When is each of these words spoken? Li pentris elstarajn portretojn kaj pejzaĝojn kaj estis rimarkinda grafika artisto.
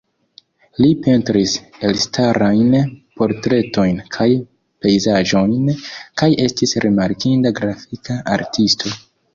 Li 0.83 0.87
pentris 1.07 1.53
elstarajn 1.89 2.73
portretojn 3.21 4.01
kaj 4.17 4.29
pejzaĝojn 4.87 5.71
kaj 6.23 6.33
estis 6.49 6.79
rimarkinda 6.89 7.55
grafika 7.63 8.23
artisto. 8.41 8.99